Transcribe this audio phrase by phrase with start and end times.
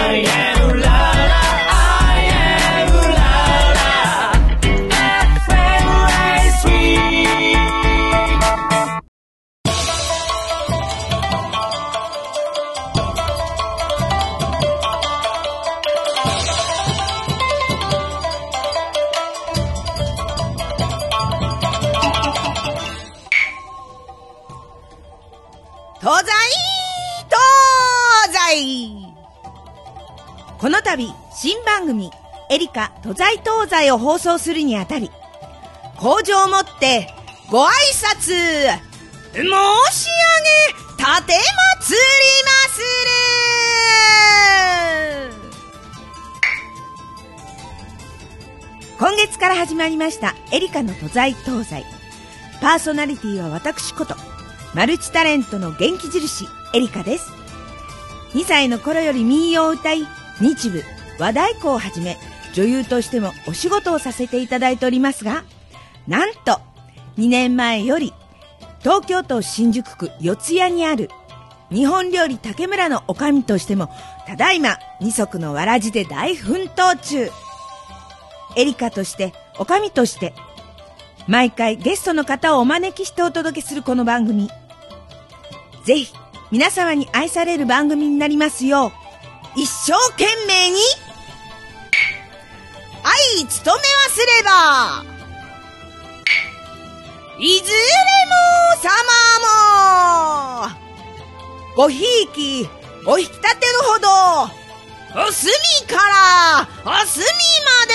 [0.00, 0.47] I am
[33.78, 35.10] 西東西を放送するにあたり、
[35.96, 37.14] 工場をもって、
[37.50, 39.48] ご挨拶、申し上げ、
[40.98, 41.96] 立てまつり
[42.44, 43.08] まする
[48.98, 51.84] 今月から始まりました、エリカの東西東西。
[52.60, 54.16] パーソナリティは私こと、
[54.74, 57.30] マルチタレントの元気印、エリカです。
[58.34, 60.00] 2歳の頃より民謡を歌い、
[60.40, 60.82] 日舞、
[61.18, 62.18] 和太鼓をはじめ、
[62.58, 65.44] 女優としてもお仕事をさせていただいておりますが、
[66.08, 66.60] なんと、
[67.16, 68.12] 2年前より、
[68.80, 71.08] 東京都新宿区四谷にある、
[71.70, 73.92] 日本料理竹村の女将としても、
[74.26, 77.30] ただいま二足のわらじで大奮闘中。
[78.56, 80.34] エリカとして、女将として、
[81.28, 84.50] 毎回ゲストの方をお招きしてお届けするこの番組。
[85.84, 86.12] ぜひ、
[86.50, 88.92] 皆様に愛される番組になりますよう、
[89.60, 90.76] 一生懸命に、
[93.08, 95.02] 愛務めますれば、
[97.38, 97.78] いずれ
[98.26, 98.34] も
[98.82, 98.90] 様
[100.66, 100.76] も、
[101.74, 102.68] ごひいき、
[103.06, 104.08] お引き立てのほど、
[105.26, 105.52] お隅
[105.88, 107.24] から、お隅
[107.64, 107.86] ま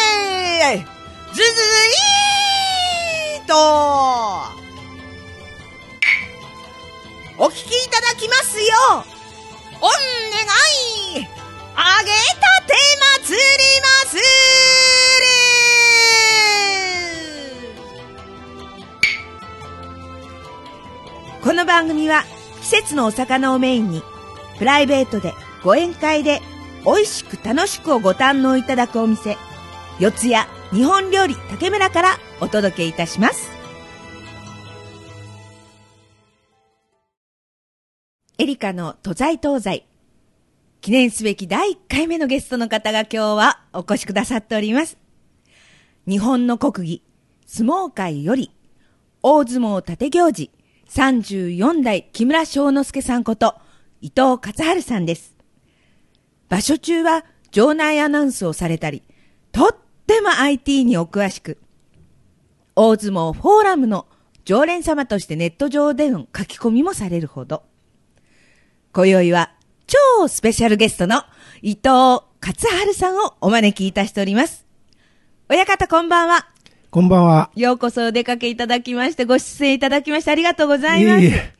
[0.71, 0.85] で、
[1.33, 3.53] ずずいーと、
[7.37, 8.65] お聞きいただきますよ。
[9.81, 9.95] お願
[11.19, 11.27] い
[11.75, 13.37] あげたてまつり
[13.81, 14.62] ます。
[21.43, 22.23] この番組は
[22.61, 24.01] 季節のお魚をメインに
[24.57, 26.39] プライベートでご宴会で
[26.85, 29.35] 美味しく楽しくをご堪能いただくお店
[29.99, 30.35] 四谷
[30.71, 32.09] 日本料理竹村から
[32.39, 33.51] お届けいたします
[38.37, 39.85] エリカの都在東西。
[40.81, 44.97] 記念すべき第1回目のゲストの方が今日はお越しくださっております。
[46.07, 47.03] 日本の国技、
[47.45, 48.51] 相撲界より、
[49.21, 50.51] 大相撲立行司、
[50.93, 53.55] 34代木村翔之介さんこと、
[53.99, 55.35] 伊藤勝春さんです。
[56.49, 59.01] 場所中は場内アナウンスをされたり、
[59.51, 61.57] とっても IT にお詳しく、
[62.75, 64.05] 大相撲フォーラムの
[64.45, 67.63] 常連様としてネット上での書き込みもされるほど、
[68.91, 69.51] 今宵は
[69.87, 71.23] 超スペシャルゲストの
[71.63, 74.67] 伊藤勝春さんをお招きいたしております。
[75.49, 76.52] 親方こんばんは。
[76.93, 77.49] こんばんは。
[77.55, 81.23] ようこそお出かけいただきまして、ご出演いただきましてありがとうございます。
[81.23, 81.53] いえいえ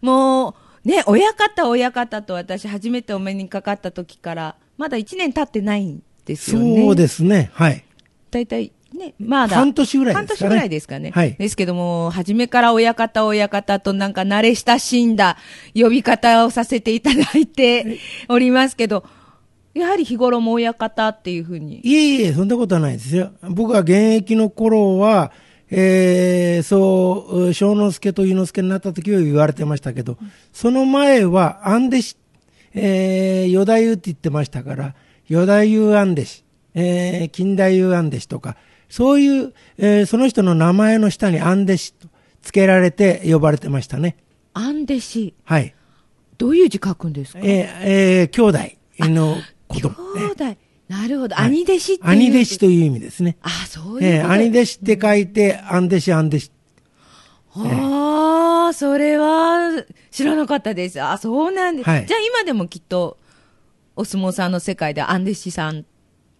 [0.00, 6.82] もう、ね、親方親方と私初めてお目にかかった時から、まだ1年経ってないんですよね。
[6.86, 7.52] そうですね。
[7.54, 7.84] はい。
[8.32, 9.54] 大体ね、まだ。
[9.54, 11.10] 半年ぐらいですかね半年ぐらいですかね。
[11.12, 15.36] はいですけども、初めから親方親方となんか慣れ親しんだ
[15.72, 19.04] 呼び方をさせていただいておりますけど、
[19.74, 21.80] やはり日頃も親方っていうふうに。
[21.84, 23.32] いえいえ、そんなことはないですよ。
[23.42, 25.32] 僕が現役の頃は、
[25.70, 30.18] えー、そう、小之助と伊之助になった時は言われてましたけど、
[30.52, 32.16] その前は、安弟子、
[32.74, 34.94] えー、与太夫って言ってましたから、
[35.28, 36.44] 与太夫安弟子、
[36.74, 38.56] えー、近代夫安弟子とか、
[38.88, 42.08] そういう、えー、その人の名前の下に安弟子と
[42.42, 44.16] 付けられて呼ばれてましたね。
[44.54, 45.34] アンデシ。
[45.44, 45.74] はい。
[46.36, 47.38] どういう字書くんですか？
[47.40, 47.48] えー、
[47.82, 48.58] えー、兄弟
[49.12, 49.36] の
[49.70, 50.14] 子兄供。
[50.14, 50.56] ね弟。
[50.88, 51.36] なるほど。
[51.36, 52.10] はい兄弟子っていう。
[52.10, 53.36] 兄弟子という意味ですね。
[53.42, 54.34] あ、そういうええこと。
[54.34, 56.52] 兄弟子って書いて、兄弟子、兄弟子。
[57.54, 61.00] ああ、それは知らなかったです。
[61.00, 61.88] あ、そうなんです。
[61.88, 63.18] はいじゃあ今でもきっと、
[63.96, 65.84] お相撲さんの世界でアンデシさん。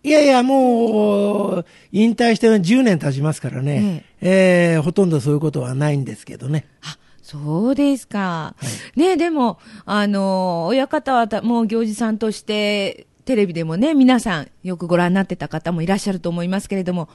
[0.03, 6.67] いやいや、もう、引退して10年経ちますからね、ええほとんどそういうことはないんですけどね。
[6.83, 8.55] あ、そうですか。
[8.97, 17.09] ねでも、あの、親方はたもう行司さんとして、テレビでもね、皆さんよくご覧になってた方もいらっしゃると思いますけれども、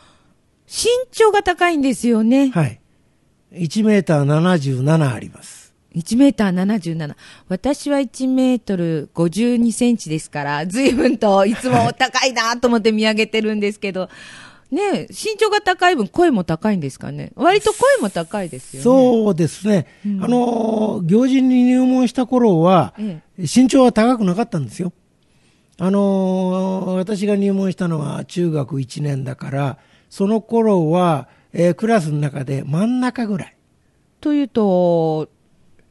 [0.65, 2.51] 身長が高いんですよね。
[2.51, 2.79] はい。
[3.51, 5.73] 1メーター77あります。
[5.94, 7.15] 1メーター77。
[7.50, 14.09] 私は1メートル52センチですから、随分といつも高いなと思って見上げてるんですけど、
[14.71, 17.33] ね身長が高い分声も高いんですかね。
[17.35, 18.83] 割と声も高いですよね。
[18.85, 19.85] そうですね。
[20.21, 24.94] あの、行事に入門した頃は、え身長は高くなかったんですよ。
[25.77, 29.77] あのー私が入門したのは中学1年だから、
[30.10, 33.57] その頃は、えークラスの中で真ん中ぐらい。
[34.22, 35.30] というと、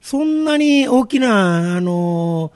[0.00, 2.52] そんなに大きな、あの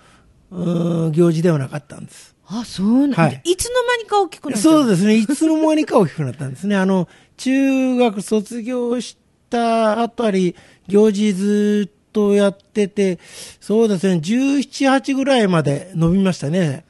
[0.53, 2.35] ーうーん行事ではなかったんです。
[2.47, 5.17] あ、そうなん、はいい、つの間にか大きくなったそうですね。
[5.17, 6.77] いつの間にか大きくなったんですね。
[6.77, 9.19] あの、中学卒業し
[9.51, 13.19] たあたり、行事ずっとやってて、
[13.61, 16.87] そうですね、17、8ぐらいまで伸びましたね。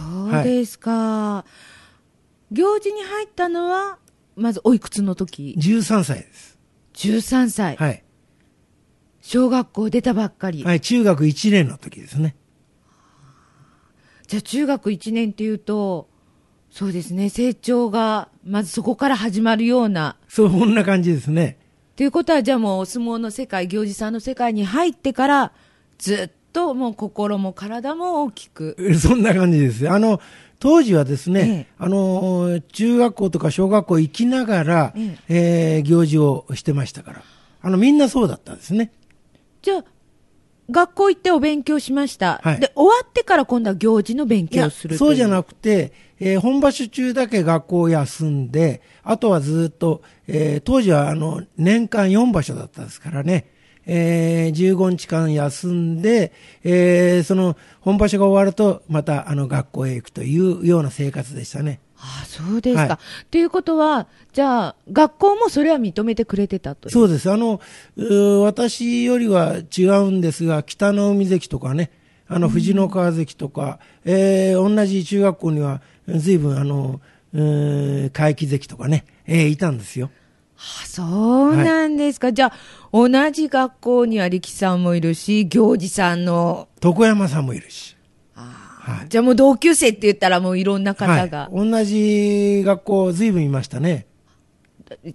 [0.00, 1.44] あ、そうですか。
[2.50, 3.98] 行事に入ったのは、
[4.36, 6.58] まずおいくつの時？13歳です。
[6.94, 8.04] ?13 歳、はい。
[9.20, 10.62] 小学校出たばっかり。
[10.62, 12.36] はい、中学1年の時ですね。
[14.28, 16.08] じゃあ中学1年っていうと、
[16.70, 20.16] そうですね、成長が、まずそこから始まるような。
[20.28, 21.58] そう、こんな感じですね。
[21.96, 25.52] ということは、じゃあもうお相撲の世界、行事さんの世界に入ってから、
[25.98, 28.76] ずっともう心も体も大きく。
[28.78, 29.88] え そんな感じです。
[29.90, 30.20] あの、
[30.58, 37.22] 当時はですね、ええあの、中学校とか小学校行きながら、ええー行事をしてましたから。
[37.60, 38.90] あの、みんなそうだったんですね。
[39.60, 39.84] じゃあ、
[40.70, 42.40] 学校行ってお勉強しました。
[42.42, 53.44] はいで、終わってから今度は行事の勉強をするくそうじゃなくて、えー本場所中だけ学校を休んで、あとはずっと、えー当時はあの年間4場所だったですからね、
[53.86, 56.32] えー15日間休んで、
[56.64, 61.80] えーその本場所が終わると、またあの学校へ行くというような生活でしたね。
[61.98, 62.82] ああ、そうですか。
[62.82, 66.90] はいということは、じゃあ、学校もそれは認めてくれてたと。
[66.90, 67.30] そうです。
[67.30, 67.60] あの、
[68.42, 71.90] 私よりは違うんですが、北の海関とかね、
[72.28, 77.00] あの、藤の川関とか、えー同じ中学校には、随分、あの、
[77.32, 80.10] うー海木関とかね、えーいたんですよ。
[80.58, 81.04] あそ
[81.50, 82.32] うなんですか。
[82.32, 82.52] じゃあ、
[82.92, 87.94] 同じ学校には力さんもいるし、行事さんの、床山さんもいるし。
[88.34, 89.08] はい。
[89.08, 91.38] じゃあもう同級生って言ったらもういろんな方が。
[91.38, 94.06] はい、同じ学校、随分いましたね。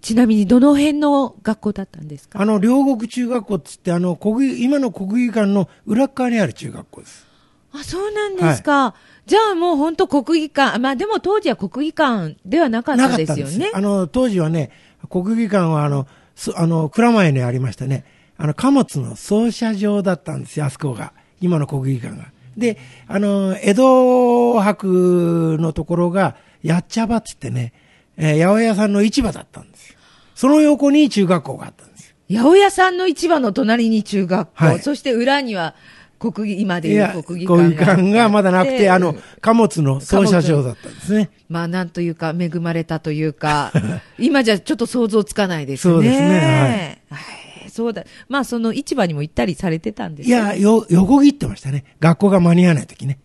[0.02, 2.42] ちなみにどの辺の学校だったんですか？
[2.42, 7.26] あの、両国中学校っつって、あの、国技、今の国技館の裏っ側にある中学校です。
[7.74, 8.96] あ、そうなんですか。
[9.26, 13.72] じゃあもう本当国技館、まあでも当時は国技館ではなかったですよね。
[13.74, 14.72] あの、当時はね、
[15.10, 18.06] 国技館はあの、そあの、蔵前にありましてね、
[18.38, 21.14] あの、貨物の操車場だったんですよ、あそこが。
[21.40, 22.32] 今の国技館が。
[22.58, 22.78] で、
[23.08, 27.74] あの、江戸博のところが、やっちゃばって言ってね、
[28.18, 29.98] えー八百屋さんの市場だったんですよ。
[30.36, 32.16] その横に中学校があったんですよ。
[32.30, 35.76] 八百屋さんの市場の隣に中学校、はいそして裏には
[36.22, 38.04] 国技、今でいう国国技館があって。
[38.04, 41.32] 技館がまだなくて、あの、貨物の操車場だったんですね。
[41.50, 43.74] まあなんというか恵まれたというか、
[44.20, 45.94] 今じゃちょっと想像つかないですね。
[45.94, 47.18] そうですねは
[47.66, 47.70] い。
[47.72, 48.04] そうだ。
[48.30, 51.86] まあその市場にも行ったりされてたんですいや、よ、横切ってましたね。
[52.00, 53.18] 学校が間に合わない時ね。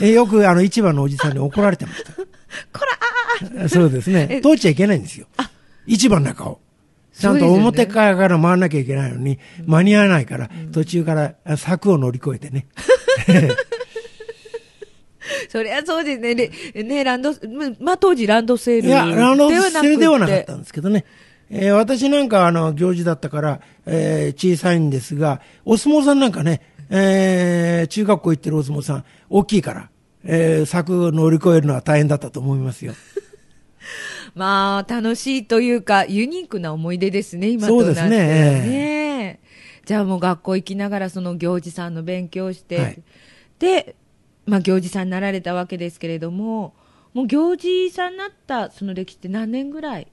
[0.00, 2.12] えよくあの市場のおじさんに怒られてました。
[2.72, 2.84] こ
[3.56, 4.40] らあそうですね。
[4.42, 5.26] 通っちゃいけないんですよ。
[5.86, 6.60] 市場の中を。
[7.12, 12.66] ちゃんと表側から回らなきゃいけないのに、間に合わないから、途中からあ柵を乗り越えてね。
[15.48, 16.34] そりゃそうですね。
[16.34, 16.50] で
[16.82, 17.32] ね、ランド、
[17.80, 21.04] まあ当時ランドセルいや、ランドセルではなかくったんですけどね。
[21.50, 29.90] えー私なんかはあの行事だったから、えー小さいんですが、お相撲さんなんかね、えー中学校行ってるお相撲さん、大きいから、
[30.24, 32.94] えー柵を乗り越えるのは大変だったと思いますよ。
[34.34, 39.40] まあ、楽しいというか、ユニークな思い出ですね、今となってはそうですねね
[39.84, 43.02] じゃあもう学校行きながら、その行事さんの勉強をして、はい
[43.62, 43.94] で、
[44.44, 46.74] まあ行事さんになられたわけですけれども、
[47.14, 50.08] もう行事さんになったその歴史って何年ぐらい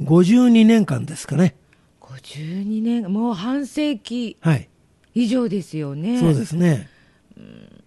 [0.00, 1.54] ？52年間ですかね。
[2.00, 4.70] ?52 年、もう半世紀はい。
[5.14, 6.18] 以上ですよね。
[6.18, 6.88] そうですね。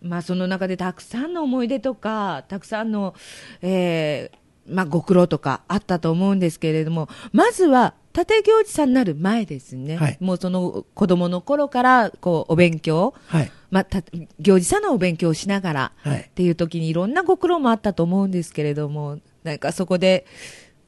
[0.03, 3.15] まあその中でたくさんの思い出とか、たくさんの、
[3.63, 4.36] えー
[4.67, 9.95] まあご苦労とかあったと思うんですけれども、まずは、立行司さんになる前ですね。
[9.97, 13.51] はいもうその子供の頃から、こう、お勉強、はい。
[13.69, 14.01] まあ、た
[14.39, 20.25] 行司さんのお勉強をしながら、はいっていう時にいろんなご苦労もあったと思うんですけれども、なんかそこで、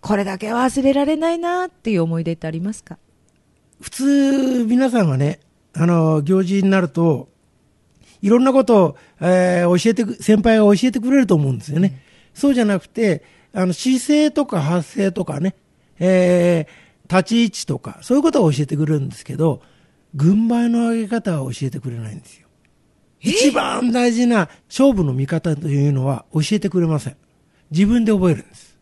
[0.02, 2.98] これだけは忘れられないなっていう思い出ってありますか？
[3.80, 5.40] 普通、皆さんはね、
[5.74, 7.30] あの、行事になると、
[8.22, 12.02] いろんなことを、えー教えてく、先輩が教えてくれると思うんですよね。
[12.34, 15.56] そうじゃなくて、あの、姿勢とか発声とかね、
[16.00, 19.64] えー立ち位置とか、そういうことを教えてくれるんですけど、
[20.14, 22.48] 軍配の上げ方は教えてくれないんですよ。
[23.20, 27.18] 一番大事な勝負の見方というのは教えてくれません。
[27.72, 28.78] 自分で覚えるんです。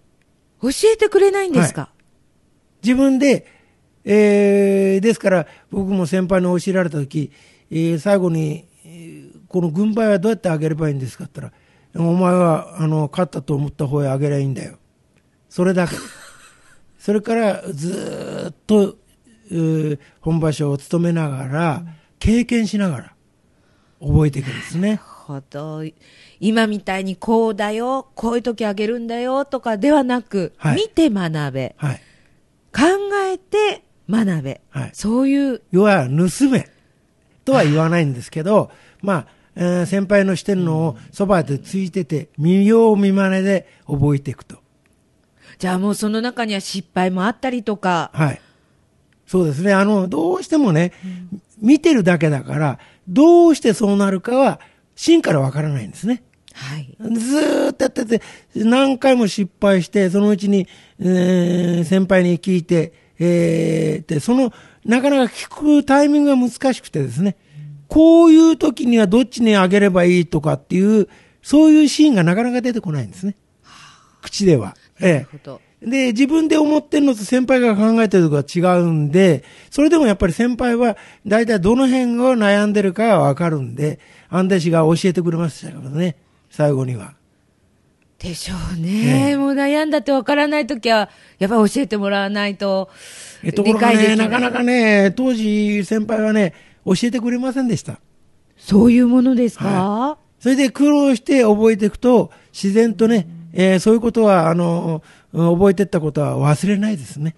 [0.61, 1.89] 教えてくれないんですか、
[2.83, 3.45] 自分で、
[4.03, 7.31] えー、ですから、僕も先輩に教えられたとき、
[7.71, 11.61] えー最後に、えーこの軍配はどうやって上げればいいんですかって言ったら、
[11.97, 14.77] お前は、あの、勝ったと思った方へあげりゃいいんだよ。
[15.49, 15.95] それだけ。
[16.99, 18.97] それから、ずーっと、
[20.21, 21.85] 本場所を務めながら、
[22.19, 23.13] 経験しながら、
[23.99, 24.99] 覚えていくんですね。
[25.27, 25.83] ほど。
[26.39, 32.01] 今みたいにこうだよ、こういう時あげるんだよとかではなく、はい見て学べ、はい。
[32.73, 32.83] 考
[33.25, 36.69] えて学べ、はいそういう、要は、盗め。
[37.43, 39.27] とは言わないんですけど、まあ、
[39.59, 44.57] えー先輩のしてるのをそばでついてて、見よう見まねで覚えていくと。
[45.57, 48.41] じゃあもうその中には失敗もあったりとか、はい。
[49.25, 49.73] そうですね。
[49.73, 50.93] あの、どうしてもね、
[51.59, 54.59] 見てるだけだから、どうしてそうなるかは、
[54.95, 56.23] 芯からわからないんですね。
[56.53, 56.95] はい。
[57.19, 58.21] ずーっとやってて、
[58.55, 60.67] 何回も失敗して、そのうちに、
[60.99, 64.53] えー先輩に聞いて、えーで、その、
[64.85, 65.49] なかなか聞
[65.79, 67.35] くタイミングが難しくてですね、
[67.87, 71.07] こういう時にはどっちにあげればいいとかっていう、
[71.41, 73.35] そういうシーンがなかなか出てこないんですね。
[74.21, 74.75] 口では。
[74.99, 75.59] ええ。
[75.81, 86.17] で、自分で思ってるのと先輩が考えてるのとが違うんで、それでもやっぱり先輩は、大体どの辺を悩んでるかはわかるんで、安定氏が教えてくれましたからね、
[86.49, 87.13] 最後には。
[88.17, 89.27] でしょうね。
[89.27, 92.89] ええもう悩んだってわからないときは、やっぱり教えてもらわないと、
[93.43, 96.53] えところがね、理解できないなかなかね、当時先輩はね、
[96.95, 97.99] 教えてくれませんでした。
[98.57, 105.27] そういうものですか、はそれで苦労して覚えていくと、自然とね、えーそういうことは、あの、うん
[105.57, 107.35] 覚えていったことは忘れないですね。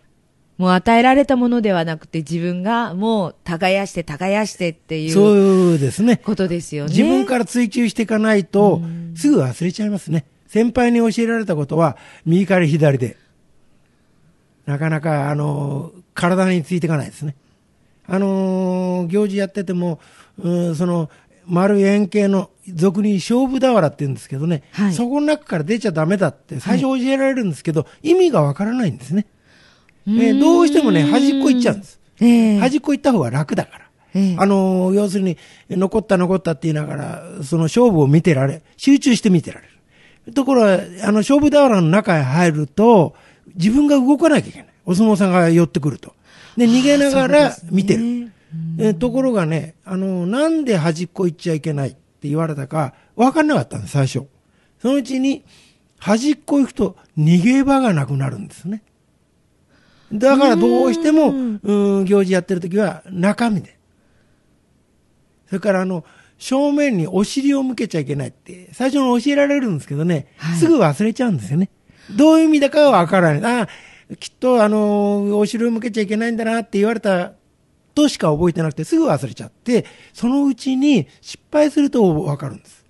[0.57, 6.17] もう与えられたものではなくて、自分がもう耕して耕してっていそうういうですね。
[6.17, 6.91] ことですよね。
[6.91, 8.81] 自分から追求していかないと、
[9.15, 10.25] すぐ忘れちゃいますね。
[10.47, 13.17] 先輩に教えられたことは、右から左で。
[14.65, 17.35] なかなか、あの、体についていかないですね。
[18.09, 19.99] あの、行事やってても、
[20.41, 21.09] うんその、
[21.45, 29.25] 丸い円形の、俗に勝負俵って言うんですけどね、はいそこの中から出ちゃダメだって最初教えられるんですけど、意味がわからないんですね。
[30.07, 31.99] えーどうしてもね、端っこ行っちゃうんです。
[32.21, 33.85] ええ端っこ行った方が楽だから。
[34.13, 35.37] ええあの、要するに、
[35.69, 39.67] 残った残ったって言いながら、その勝負を見てられ、集中して見てられ
[40.27, 40.33] る。
[40.33, 40.73] ところが、
[41.03, 43.15] あの、勝負俵の中へ入ると、
[43.55, 44.67] 自分が動かなきゃいけない。
[44.85, 46.13] お相撲さんが寄ってくると。
[46.59, 48.31] で、逃げながら見てる。
[48.79, 54.27] えところがね、あの、なんで端っこ行っちゃいけないって言われたか、分かんなかったんです、最初。
[54.81, 55.43] そのうちに、
[55.99, 58.83] 端っこ行くと逃げ場がなくなるんですね。
[60.11, 63.77] だからどうしても、うん、行事やってる時は中身で。
[65.47, 66.03] それからあの、
[66.37, 71.69] 正面にお尻を向けちゃいけないって、最初に教えられるんですけどね、はいすぐ忘れちゃうんですよね。
[72.15, 73.59] どういう意味だかはわからない。
[73.59, 73.67] ああ、
[74.17, 77.33] きっとあの、お尻を向けちゃいけないんだなって言われた
[77.93, 82.85] としか覚えてなくて、すぐ忘れちゃって、そのうちに失敗するとわかるんです。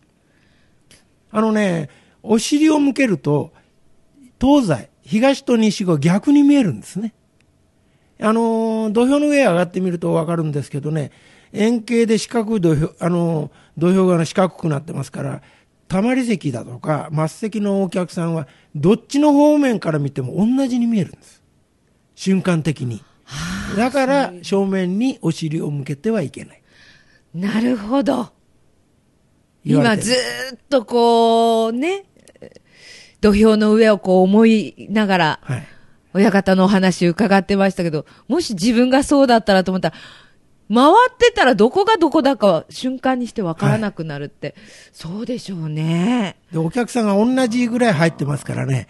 [1.31, 1.89] あのね、
[2.23, 3.51] お尻を向けると、
[4.39, 7.13] 東西、東と西が逆に見えるんですね。
[8.21, 11.11] あの土俵の上へ上がってみるとわかるんですけどね、
[11.53, 15.41] 円形で四角い土俵、あの土俵が四角くなってますから、
[15.89, 21.41] たまり席だとか、末席のお客さんは、どっちの方面から見ても同じに見えるんです。
[22.15, 23.03] 瞬間的に。
[23.75, 26.62] だから、正面にお尻を向けてはいけない。
[27.34, 28.31] なるほど。
[29.65, 32.05] 今ずーっとこう、ね、
[33.19, 35.67] 土俵の上をこう思いながら、はい。
[36.13, 39.96] 親方のお話伺ってましたけど、もし自分がそうだったらと思ったら、
[40.73, 44.55] 回ってたらどこがどこだかは瞬間にして分からなくなるって、
[44.93, 46.38] そうでしょうね。
[46.51, 48.88] で、お客さんが同じぐらい入ってますからね、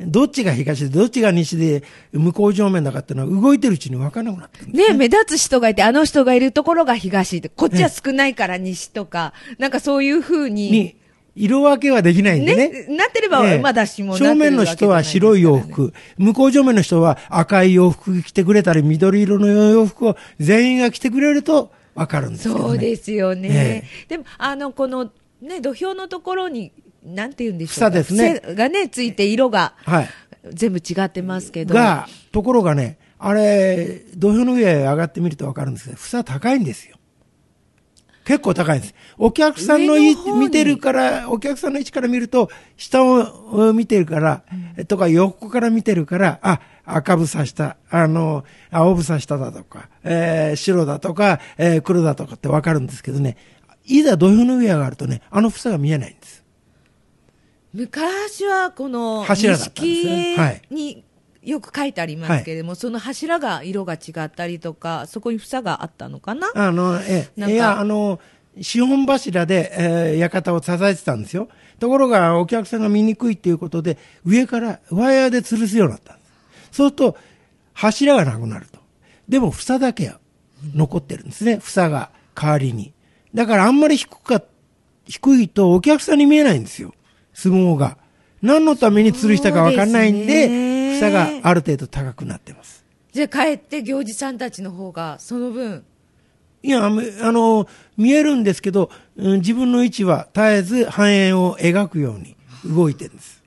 [0.00, 1.82] どっちが東で、どっちが西で、
[2.12, 10.96] 向こう正面だかっていうのは動いてるうちに分からなくなってくるんですね、目立つ人がいて、あの人がいるところが東で、こっちは少ないから西とか、なんかそういうふうに、に、
[11.38, 12.68] 色分けはできないんでね。
[12.68, 15.58] ね、なってれば、ええまだしも正る面の人は白い洋。
[15.58, 22.58] 服、向こう正面の人は赤い洋服着てくれたり、緑色の洋服を全員が着てくれると分かるんですけ。
[22.58, 23.48] そうですよね。
[23.48, 26.72] えでも、あの、この、ね、土俵のところに、
[27.04, 27.90] なんて言うんでしょうか。
[27.90, 30.08] 房ですね房がね、ついて色が、はい。
[30.52, 31.74] 全部違ってますけど。
[31.74, 36.97] が、ところがね、あれ、土俵の上へ上がってみると分かるんですけど、房高いんですよ。
[38.28, 38.94] 結構高いんです。
[39.16, 44.42] お客さんの位上の方に見てるから、お客さんの位置から見ると、下を見てるから、
[44.86, 53.38] とか横から見てるから、あ、赤房した、あの、青房しただとか、えー白だとか、えー黒だとかって分かるんですけどね、
[53.86, 56.44] いざ土俵の上へ上がるとね、あの房が見えないんです。
[57.72, 61.04] 昔はこの、柱だったんですねはい錦に
[61.42, 66.50] よく書いてありますけれども、その柱が色が違ったりとか、そこに房があったのかな？
[66.54, 68.18] あの、ええ、いや、あの、
[68.60, 71.48] 四本柱で、えー館を支えてたんですよ。
[71.78, 76.30] ところが、お客さんが見にくいっていうことで、上からワイヤーで吊るすようになったんです。
[76.72, 77.16] そうすると、
[77.72, 78.80] 柱がなくなると。
[79.28, 80.18] でも、房だけは
[80.74, 81.60] 残ってるんですね。
[81.62, 82.92] 房が代わりに。
[83.32, 84.42] だから、あんまり低か、
[85.06, 86.92] 低いとお客さんに見えないんですよ。
[87.32, 87.96] 相撲が。
[88.42, 90.48] 何のために吊るしたかわかんないんで、
[91.00, 92.84] ですね房がある程度高くなってます。
[93.12, 95.84] じゃあ、かえって行司さんたちの方が、その分、
[96.62, 103.42] いや、あの見えるんですけど、うん自分の位置は絶えず半円を描くように動いてるんです。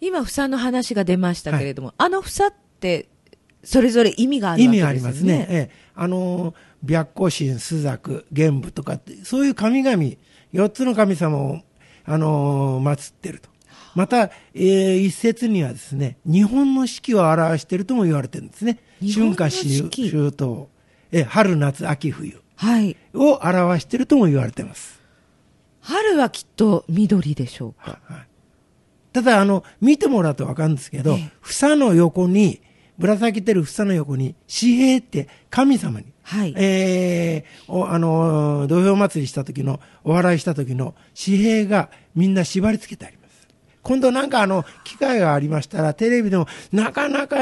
[0.00, 3.08] 今、房の話が出ましたけれども、あの房って、
[3.64, 4.92] それぞれ意味がある意わけですよね。
[4.92, 5.46] 味がありますね。
[5.48, 6.54] ええ、あの、
[6.84, 10.02] 白虎神、朱雀、玄武とかって、そういう神々、
[10.52, 11.60] 四つの神様を、
[12.04, 13.48] あの祀ってると。
[13.94, 18.78] また、えー一説にはですね、日本の四季を表しているとも言われてるんですね。
[19.14, 20.68] 春夏秋冬、
[21.12, 22.96] え春夏秋冬はい。
[23.14, 25.00] を表しているとも言われてます。
[25.80, 27.98] 春はきっと緑でしょうか？
[29.12, 32.62] ただ、あの、見てもらうとわかるんですけど、ええ房の横に、
[32.98, 43.21] ぶら下げてる房の横に、紙幣って神様に、はいえーおあのー、土俵祭りした時の、お祓いした時の紙幣がみんな縛り付けてあります。
[43.82, 47.36] 今度なんかあの、機会がありましたら、テレビでもなかなか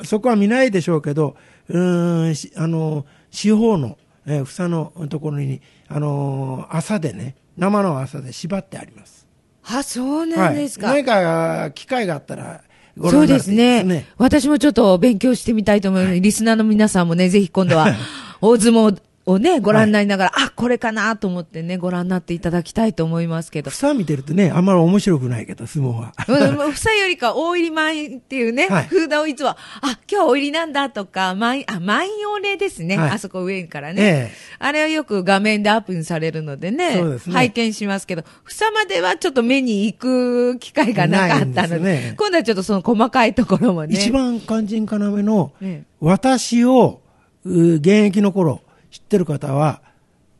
[0.00, 1.36] あそこは見ないでしょうけど、
[1.68, 9.26] うーん、しあの、四方の、えー房のところに、あのー朝でね、生の朝で縛ってあります。
[9.64, 10.88] あ、そうなんですか。
[10.88, 12.62] はい、何か機会があったら
[12.98, 14.06] ごそうですねね。
[14.16, 16.20] 私もちょっと勉強してみたいと思います。
[16.20, 17.94] リスナーの皆さんもね、ぜひ今度は、
[18.40, 23.72] 大相撲をね、ご覧になりながら、あ、これかなと思ってね、ご覧になっていただきたいと思いますけど。
[23.72, 26.14] 房見てるとね、あんまり面白くないけど、相撲は。
[26.28, 32.96] うん房よりか大入り満員っていうね、はい札をいつも、あ、今日は大入りなんだとか、満員、あ、満員御礼ですね。
[32.96, 34.02] はいあそこ上からね。
[34.02, 43.94] ええあれはよく画面でアップされるのでね、ですね拝見しますけど、房まではちょっと目に行く機会がなかったので、ね今度はちょっとその細かいところもね。
[43.94, 47.00] 一番肝心要の、ええ私を、
[47.44, 48.60] う現役の頃、
[48.96, 49.82] 知ってる方は、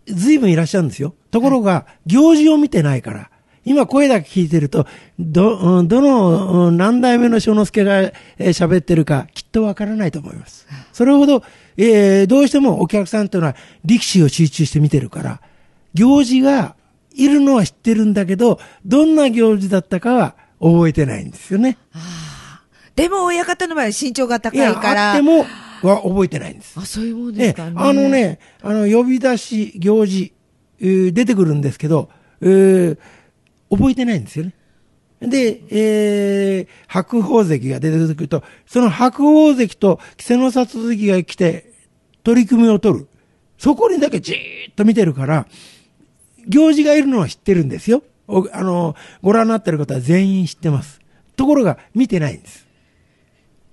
[0.07, 1.15] 随分いらっしゃるんですよ。
[1.31, 3.31] ところが、行事を見てないから、
[3.65, 4.87] 今声だけ聞いてると、
[5.19, 10.67] ど、うんどの、うん何代目の小之助がえー喋ってるか、きっとわからないと思います。
[10.93, 11.43] それほど、
[11.77, 15.41] えーどうしてもお客さんというのは力士を集中して見てるから、
[15.95, 16.77] 行事が
[17.13, 21.77] いるのは知ってるんだけど、どんな行事だったかは覚えてないんですよね。
[22.95, 25.11] でも親方の場合は身長が高いや、いから。
[25.11, 25.45] あっても
[25.83, 26.79] は覚えてないんです。
[26.79, 27.73] あ、そういうもんええですかね。
[27.77, 28.09] あの。
[28.09, 30.33] ね、あの、呼び出し、行事、
[30.81, 32.11] えー出てくるんですけど、
[32.41, 32.99] えー
[33.71, 34.55] 覚えてないんですよね。
[35.21, 41.73] で、えー白鵬関が出てくると、その白鵬関と稀勢の里関が来て、
[42.23, 43.09] 取り組みを取る。
[43.59, 45.47] そこにだけじーっと見てるから、
[46.47, 48.03] 行事がいるのは知ってるんですよ。
[48.29, 51.01] おあの、ご覧になってる方は全員知ってます。
[51.37, 52.66] ところが、見てないんです。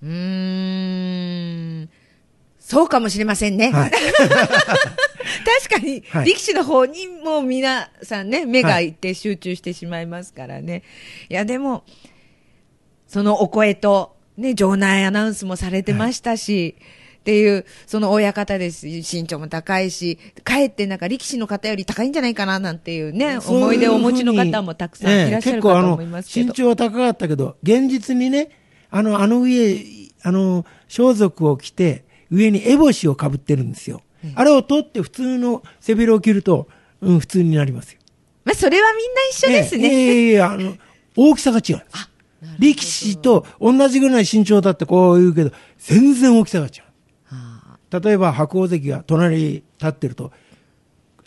[0.04, 1.90] うーん。
[2.60, 3.72] そうかもしれませんね。
[3.72, 3.92] はい。
[5.70, 10.84] 確かに、はい力士の方にも皆さんね、目がいって集中してしまいますからね。
[11.30, 11.84] い、や、でも、
[13.08, 16.76] そのお声と、ね、場内アナウンスもされてましたし、
[17.20, 26.48] っていう、その親方ですし、身長も高いし、かえってなんか力士の方より高いんじゃないかななんていうね、思い出をお持ちの方もたくさんいらっしゃるかと思いますけど。
[26.48, 28.50] ええ結構あの、身長は高かったけど、現実にね、
[28.96, 29.84] あの、あの上、
[30.22, 34.02] あの、装束を着て、上に烏帽子をかぶってるんですよ。
[34.36, 36.68] あれを取って普通の背広を着ると、
[37.02, 38.00] うん、普通になりますよ。
[38.46, 39.88] まあ、それはみんな一緒ですね。
[39.88, 40.76] ええいやあの、
[41.18, 42.10] 大きさが違うんです。
[42.60, 46.70] 力士と同じぐらい身長だってこう言うけど、全然大きさが違
[47.90, 48.00] う。
[48.00, 50.32] 例えば白鵬関が隣に立ってると、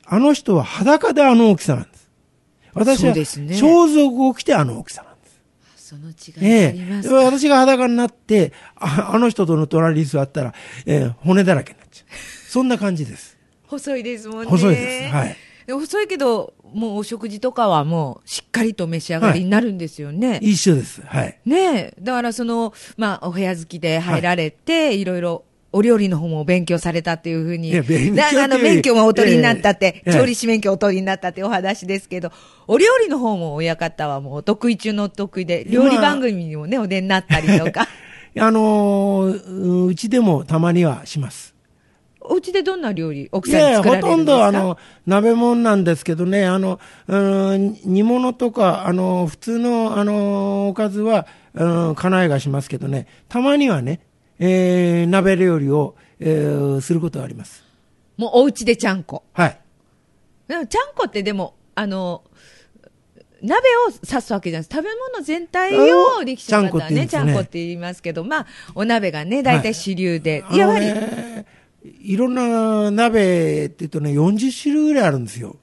[0.05, 2.11] あの人は裸であの大きさなんです。
[2.75, 5.06] 私は装束を着てあの大きさ。
[5.87, 7.15] その違いがありええますか？
[7.15, 10.53] 私が裸になって、ああの人との隣に座ったら、
[10.85, 12.51] ええ骨だらけになっちゃう。
[12.51, 13.39] そんな感じです。
[13.69, 14.51] 細いですもんね。
[14.51, 20.39] 細いですはいで細いけど、もうお食事とかはもうしっかりと召し上がりになるんですよね。
[20.43, 21.03] 一緒です。
[21.05, 21.39] はい。
[21.45, 21.95] ねえ。
[22.01, 27.77] だからその、まあ、お部屋好きで入られて、い、ろいろ、お料理の方も勉強されたっていうふうに。
[27.77, 27.83] あ
[28.49, 32.31] の、免許もお取りになったって、ええ調理師免許お取りになったってお話ですけど、
[32.67, 37.87] お料理の方も親方はもうお得意中のお得意で、料理番組にもね、お出になったりとか。
[38.39, 41.55] あのーううちでもたまにはします。
[42.21, 44.37] お家でどんな料理、奥さんに作らほとんれるんですか？
[44.37, 54.01] どあの、鍋物なんですけどね、あの、うん、煮物とか、あの、普通の、あの、おかずは、うん、家内がしますけどね、たまにはね、
[54.39, 57.65] えー、鍋料理を、えー、することがあります。
[58.17, 59.25] もうお家でちゃんこ。
[59.33, 59.59] はい。
[60.49, 62.23] でもちゃんこってでも、あの、
[63.43, 63.55] 鍋
[63.89, 64.77] を指すわけじゃないです。
[64.77, 70.45] 食べ物全体を力士の方はね、ちちゃんこって言いますけど、まあ、お鍋がね、大体主流で。
[70.47, 71.47] あのやはり、ね、
[71.85, 75.57] いろんな鍋って言うとね、40種類ぐらいあるんですよ。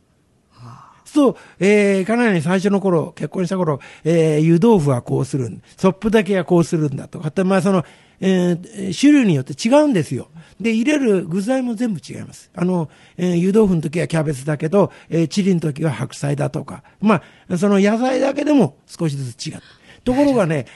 [1.05, 7.85] そう、えー、かなり最初の頃、結婚した頃、えー、湯豆腐はこうするん、ソップだけはこうするんだとかまあその、
[8.25, 10.29] えー、種類によって違うんですよ。
[10.61, 12.49] で、入れる具材も全部違います。
[12.55, 19.61] あの、えー、湯豆腐の時はキャベツだけど、えー、チリの時は白菜だとか、まあ、その野菜だけでも少しずつ違う。
[20.05, 20.67] ところがね、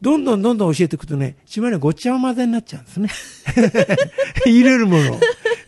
[0.00, 3.10] どんどんどんどん教えていくとね、しまいにごっちゃ混ぜになっちゃうんですね。
[4.46, 5.20] 入れるものを。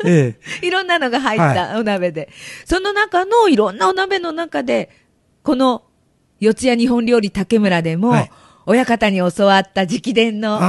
[0.07, 2.31] ええいろんなのが入ったお鍋で。
[2.65, 4.89] その中のいろんなお鍋の中で、
[5.43, 5.83] この、
[6.41, 8.31] 四谷日本料理竹村でも、はい
[8.69, 10.61] 親方に教わった直伝の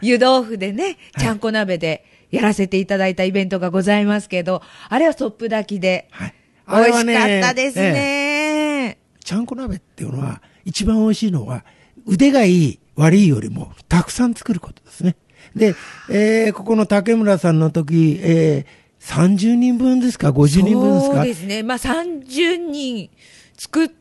[0.00, 6.34] 湯豆腐でね、ちゃんこ鍋でやらせていただいたイベントがございますけど、あれはソップ炊きで、はい。
[6.68, 8.98] 美味しかったですええね。
[9.24, 11.64] ちゃんこ鍋っていうのは、一番美味しいのは、
[12.06, 15.16] 腕がいい、悪いよりも、たくさん作ることですね。
[15.56, 15.74] で、
[16.08, 21.62] えー、ここの竹村さんの時、えー、30人分ですか ?50 人分ですそうかですね。
[21.62, 23.10] まあ、30人
[23.56, 23.99] 作って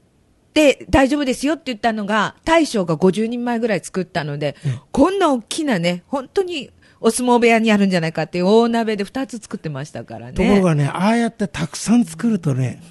[0.90, 4.56] 大丈夫ですよって言ったのが、大将が50人前ぐらい作ったので、
[4.92, 6.70] こんな大きなね、本当に
[7.02, 10.34] お相撲部屋にあるんじゃないかっていう大鍋で2つ作ってましたからね。
[10.34, 12.82] ところがね、ああやってたくさん作るとね、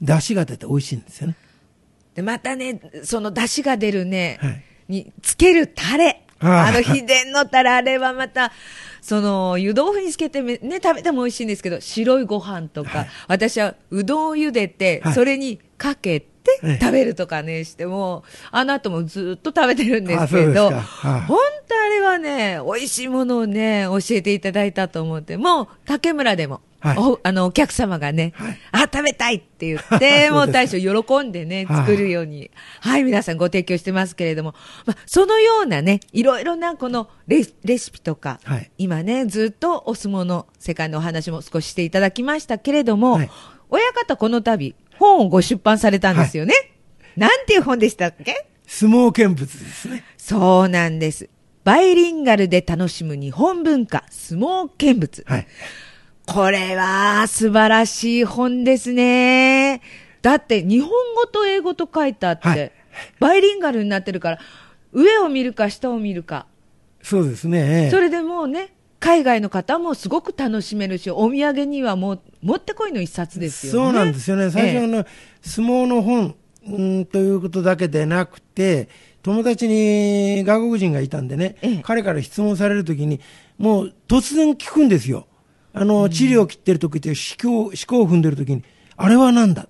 [0.00, 1.36] 出汁が出て美味しいんですよね。
[2.14, 6.22] で、またね、その出汁が出るね、はいにつけるタレ。
[6.38, 8.52] あの秘伝のタレ、あれはまた、
[9.00, 16.78] その、湯豆腐につけてめね、食べても美味しいんですけど、白いご飯とか、はい私はうどんを茹でて、はいそれにかけてええ。
[16.80, 26.98] 食べるとかね、しても、あの後もずっと食べてるんですけど、本当あれはね、美味しいものをね、教えていただいたと思って、もう、竹村でも、はい。
[26.98, 28.58] おあの、お客様がね、はい。
[28.70, 31.86] あ、食べたいって言って、 もう大将喜んでね、はい。
[31.86, 38.70] 作るように、はい、皆さんご提供してますけれども、まあ、そのようなね、いろいろなこのレレシピとか、はい。
[38.78, 43.30] 今ね、ずっとお相撲の世界のお話も少ししていただきましたけれども、はい。
[43.68, 46.54] 親方この度、本をご出版されたんですよね。
[47.16, 48.46] なんていう本でしたっけ？
[48.66, 50.04] 相撲見物ですね。
[50.16, 51.28] そうなんです。
[51.64, 55.24] バイリンガルで楽しむ日本文化、相撲見物。
[55.26, 55.46] はい。
[56.26, 59.80] これは素晴らしい本ですね。
[60.22, 62.72] だって日本語と英語と書いてあって、はい
[63.20, 64.38] バイリンガルになってるから、
[64.90, 66.46] 上を見るか下を見るか。
[67.02, 67.90] そうですね。
[67.90, 73.78] それでもうね、海外の方もすごく楽しめるし、お土産にはもう、もってこいの一冊ですよね。
[73.78, 74.50] そうなんですよね。
[74.50, 75.04] 最初ええの
[75.42, 76.34] 相撲の本、
[76.66, 78.88] うん、ということだけでなくて、
[79.22, 83.20] 友達に外国人がいたんでね、ええ彼から質問されるときに、
[83.58, 85.26] もう突然聞くんですよ。
[85.72, 88.62] あの、治療を切ってるときって、思考、思考を踏んでるときに、
[88.96, 89.68] あれはなんだ？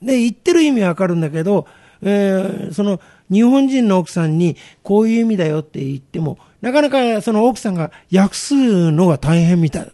[0.00, 1.66] で、言ってる意味はわかるんだけど、
[2.02, 3.00] えーその、
[3.30, 9.92] 日本人の奥さんに、こういう意味だよって言っても、なかなかその奥さんが訳すのが大変みたい。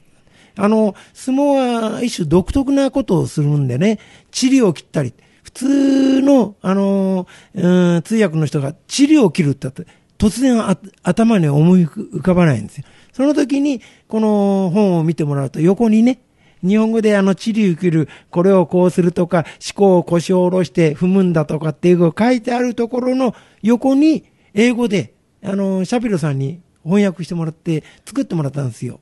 [0.54, 3.98] あの、相撲は一種独特なことをするんでね、
[4.30, 9.85] 治療を切ったり、普通の、あの、うん通訳の人が治療を切るってって、
[10.16, 10.62] 突然
[11.02, 12.85] 頭に思い浮かばないんですよ。
[13.12, 16.20] その時に、この本を見てもらうと、横にね、
[16.62, 24.22] 日本語であの、治療を切る、これをこうするとか、思考を腰を下ろして踏むんだとかっていうのが書いてあるところの横に、
[24.54, 29.00] 英語で、あの、シャピロさんに翻訳してもらって、作ってもらったんですよ。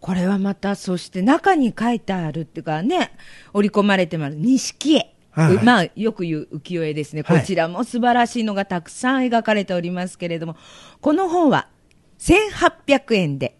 [0.00, 3.12] これはまた、そして中に書いてあるっていうかね、
[3.54, 5.14] 織り込まれてもある錦絵。
[5.30, 7.24] はいまあ、よく言う浮世絵ですね。
[7.24, 10.56] こはいちらも素晴らしいのがたくさん描かれておりますけれども、
[11.00, 11.68] この本は
[12.20, 13.56] 1800円で、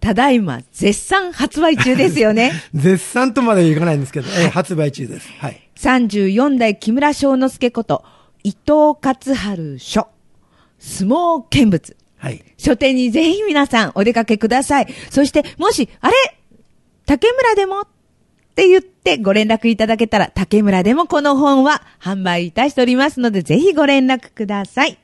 [0.00, 2.52] ただいま絶賛発売中ですよね。
[2.74, 5.28] 絶賛とまではいかないんですけど、えー発売中です。
[5.38, 5.68] はい。
[5.76, 8.04] 34代木村庄之助こと、
[8.42, 10.08] 伊藤勝春書、
[10.80, 11.96] 相撲見物。
[12.16, 12.44] はい。
[12.56, 14.92] 書店にぜひ皆さんお出かけください。
[15.10, 16.14] そして、もし、あれ？
[17.06, 17.82] 竹村でも？
[17.82, 17.86] っ
[18.54, 24.98] て言ってご連絡いただけたら、竹村でもこの本は販売いたしておりますので、ぜひご連絡ください。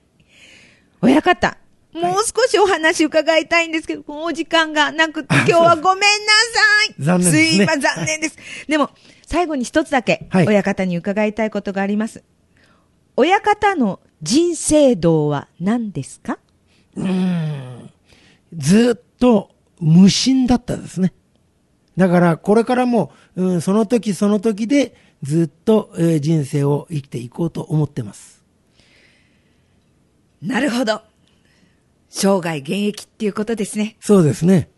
[1.01, 1.57] 親方、
[1.93, 6.95] もう少しお話伺いたいんですけど、もうお時間がなくて、今日はごめんなさい。
[6.99, 8.37] 残念ですねすいません、残念です。
[8.69, 8.91] でも、
[9.27, 12.25] 最後に一つだけ、はい親方に伺いたいことがあります。
[13.17, 16.39] 親方の人生道は何ですか？
[18.57, 19.51] ずっと
[19.81, 21.13] 無心だったですね。
[21.97, 28.43] だから、これからも、うん、その時その時で、ずっと、えー人生を生きていこうと思ってます。
[30.43, 31.03] なるほど。
[32.09, 33.97] 生涯現役っていうことですね。
[34.01, 34.69] そうですね。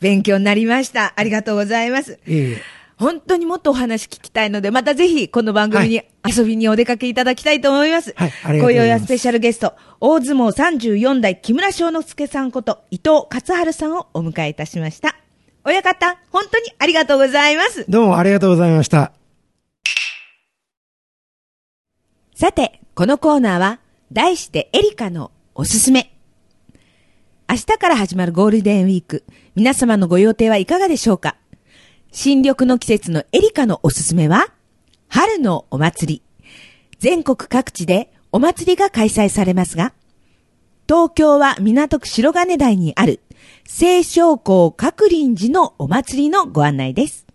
[0.00, 1.12] 勉強になりました。
[1.16, 2.18] ありがとうございます。
[2.26, 2.62] ええ
[2.96, 6.02] 本当にもっとお話聞きたいので、またぜひこの番組に
[6.36, 8.14] 遊びにお出かけいただきたいと思います。
[8.16, 15.16] はいありがとうございます今宵はスペシャルゲスト、大相撲34代木村翔之助さんこと伊藤勝春さんをお迎えいたしました。
[15.64, 17.84] 親方、本当にありがとうございます。
[17.88, 19.12] どうもありがとうございました。
[22.34, 23.80] さて、このコーナーは、
[24.12, 26.14] 題してエリカのおすすめ。
[27.50, 29.24] 明日から始まるゴールデンウィーク、
[29.56, 31.36] 皆様のご予定はいかがでしょうか
[32.12, 34.52] 新緑の季節のエリカのおすすめは、
[35.08, 36.22] 春のお祭り。
[36.98, 39.94] 全国各地でお祭りが開催されますが、
[40.86, 43.20] 東京は港区白金台にある
[43.64, 47.26] 清少校各林寺のお祭りのご案内です。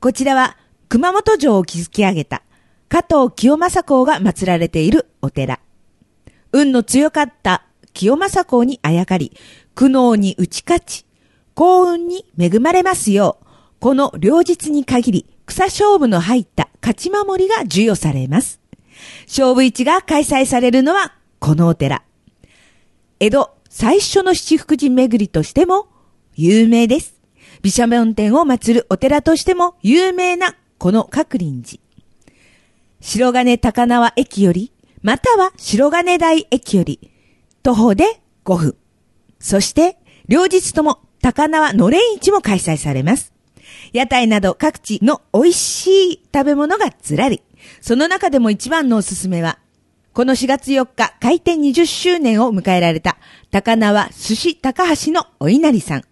[0.00, 0.56] こちらは
[0.88, 2.42] 熊本城を築き上げた
[2.88, 5.60] 加藤清正公が祀られているお寺。
[6.52, 9.32] 運の強かった清正公にあやかり、
[9.74, 11.06] 苦悩に打ち勝ち、
[11.54, 13.46] 幸運に恵まれますよう、
[13.78, 18.60] この両日に限り草勝負の入った勝ち守りが授与されます。
[19.26, 22.04] 勝負市が開催されるのはこのお寺。
[23.18, 25.88] 江戸最初の七福神巡りとしても
[26.34, 27.20] 有名です。
[27.62, 31.82] 毘沙門天を祀るお寺としても有名なこの各林寺。
[33.00, 37.10] 白金高輪駅より、または白金台駅より、
[37.62, 38.76] 徒歩で5分。
[39.40, 43.29] そして、両日とも高輪のれん市も開催されます。
[43.92, 47.42] 屋台など各地の美味しい食べ物がずらり。
[47.80, 49.58] その中でも一番のおすすめは、
[50.12, 53.16] この4月4日開店20周年を迎えられた
[53.50, 56.02] 高輪寿司高橋のお稲荷さん。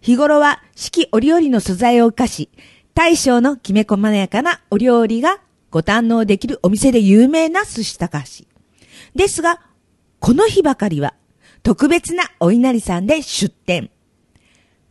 [0.00, 2.50] 日頃は四季折々の素材を生かし、
[2.94, 5.40] 大将のきめ細やかなお料理が
[5.70, 8.44] ご堪能できるお店で有名な寿司高橋。
[9.14, 9.60] ですが、
[10.20, 11.14] この日ばかりは
[11.62, 13.90] 特別なお稲荷さんで出店。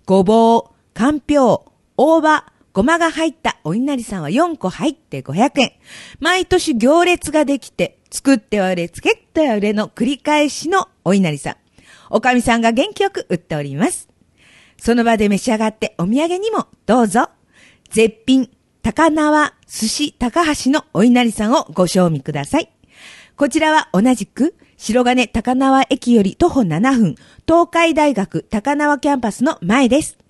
[0.05, 5.73] ごぼう、かんぴょう、大葉、ごまが入ったお稲荷さんは4個入って500円。
[6.19, 11.55] 毎年行列ができて、作っては売れ、つけっては売れの繰り返しのお稲荷さん。
[12.09, 14.09] おかみさんが元気よく売っております。
[14.77, 17.29] その場で召し上がってお土産にもどうぞ。
[17.89, 18.49] 絶品、
[18.81, 22.69] 高輪寿司高橋のお稲荷さんをご賞味ください。
[23.35, 27.15] こちらは同じく、白金高輪駅より徒歩7分、
[27.47, 30.22] 東海大学高輪キャンパスの前です。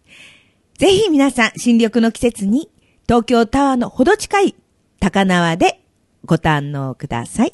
[0.83, 2.69] ぜひ皆さん、新緑の季節に、
[3.03, 4.55] 東京タワーのほど近い
[4.99, 5.79] 高輪で
[6.25, 7.53] ご堪能ください。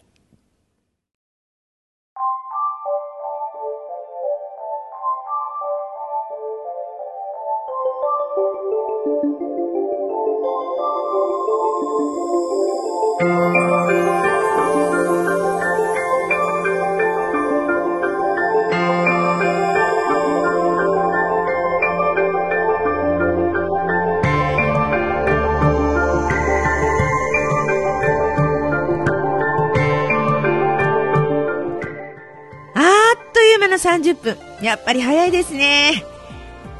[33.80, 34.38] 30分。
[34.62, 36.04] やっぱり早いですね。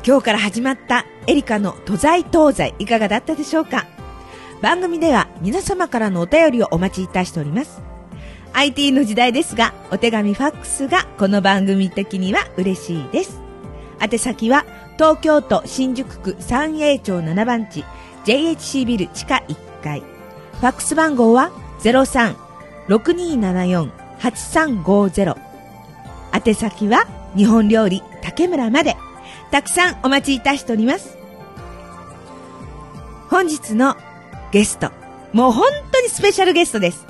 [0.06, 3.86] 今日から始まったエリカの都在東西いかがだったでしょうか？
[4.62, 7.82] 番組では皆様からのお便りをお待ちいたしております。
[8.54, 13.40] IT の時代ですが、お手紙ファックスがこの番組的には嬉しいです。
[14.02, 14.66] 宛先は
[14.98, 17.86] 東京都新宿区三栄町7番地
[18.26, 20.02] JHC ビル地下1階。
[20.02, 21.52] ファックス番号は
[22.90, 25.49] 03-6274-8350
[26.32, 28.96] 宛先は日本料理竹村まで。
[29.52, 31.18] たくさんお待ちいたしております。
[33.30, 33.96] 本日の
[34.52, 34.92] ゲスト
[35.34, 37.06] もう本当にスペシャルゲストです。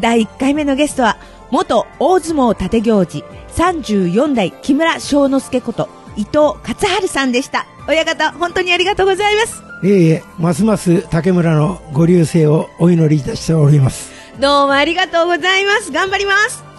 [0.00, 1.18] 第1回目のゲストは
[1.50, 3.24] 元大相撲立行司
[3.56, 7.66] 34代木村翔之助こと伊藤勝春さんでした。
[7.88, 9.62] 親方本当にありがとうございます。
[9.82, 14.12] いえいえ、ますます竹村のご流星をお祈りいたしております。
[14.38, 15.90] どうもありがとうございます。
[15.90, 16.71] 頑張ります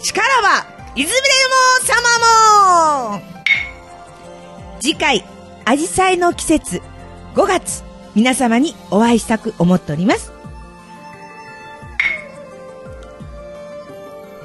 [0.00, 1.22] 力はいずれも
[3.16, 3.22] 様も
[4.80, 5.24] 次回、
[5.64, 6.82] アジサイの季節、
[7.34, 7.82] 5月、
[8.14, 10.32] 皆様にお会いしたく思っております。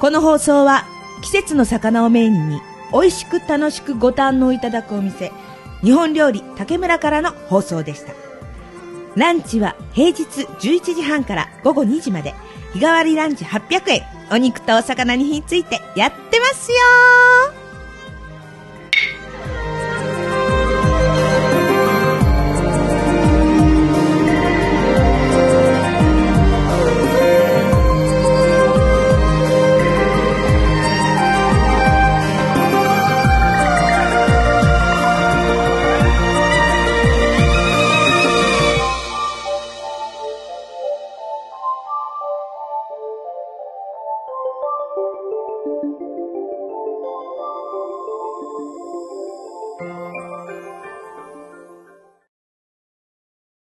[0.00, 0.86] この放送は、
[1.22, 2.60] 季節の魚をメインに、
[2.92, 5.30] 美味しく楽しくご堪能いただくお店、
[5.82, 8.12] 日本料理竹村からの放送でした。
[9.14, 12.34] ランチは平日11時半から午後2時まで、
[12.72, 16.76] 日替わりランチ800円、お肉とお魚に火ついてやってますよ「